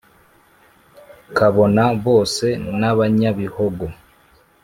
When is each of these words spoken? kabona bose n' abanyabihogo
kabona 1.37 1.83
bose 2.05 2.47
n' 2.79 2.87
abanyabihogo 2.91 3.85